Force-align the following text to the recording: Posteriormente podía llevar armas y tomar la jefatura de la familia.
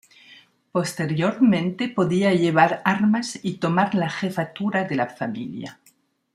Posteriormente 0.71 1.87
podía 1.87 2.33
llevar 2.33 2.81
armas 2.85 3.39
y 3.43 3.57
tomar 3.57 3.93
la 3.93 4.09
jefatura 4.09 4.83
de 4.85 4.95
la 4.95 5.05
familia. 5.05 5.79